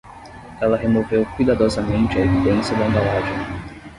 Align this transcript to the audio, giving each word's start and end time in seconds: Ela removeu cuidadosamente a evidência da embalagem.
Ela 0.59 0.77
removeu 0.77 1.23
cuidadosamente 1.35 2.17
a 2.17 2.21
evidência 2.25 2.75
da 2.75 2.87
embalagem. 2.87 3.35